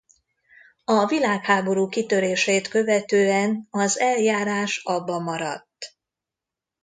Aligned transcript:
A 0.85 1.05
világháború 1.05 1.87
kitörését 1.87 2.67
követően 2.67 3.67
az 3.71 3.99
eljárás 3.99 4.77
abbamaradt. 4.83 5.97